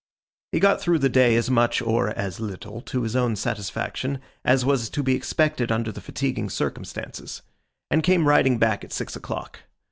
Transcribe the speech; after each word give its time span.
He 0.51 0.59
got 0.59 0.81
through 0.81 0.97
the 0.97 1.09
day 1.09 1.35
as 1.35 1.51
much 1.51 1.79
(or 1.79 2.09
as 2.09 2.39
little) 2.39 2.81
to 2.81 3.03
his 3.03 3.15
own 3.15 3.35
satisfaction, 3.35 4.19
as 4.43 4.65
was 4.65 4.89
to 4.89 5.03
be 5.03 5.13
expected 5.13 5.71
under 5.71 5.91
the 5.91 6.01
fatiguing 6.01 6.49
circumstances; 6.49 7.43
and 7.91 8.01
came 8.01 8.27
riding 8.27 8.57
back 8.57 8.83
at 8.83 8.91
six 8.91 9.15
o'clock. 9.15 9.59